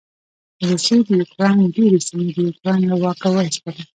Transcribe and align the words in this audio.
روسې 0.67 0.95
د 1.05 1.07
يوکراین 1.19 1.61
ډېرې 1.75 1.99
سېمې 2.07 2.29
د 2.35 2.37
یوکراين 2.47 2.83
له 2.91 2.95
واکه 3.03 3.27
واېستلې. 3.31 3.83